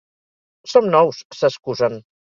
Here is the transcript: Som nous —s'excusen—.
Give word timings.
Som 0.71 0.89
nous 0.95 1.19
—s'excusen—. 1.41 2.03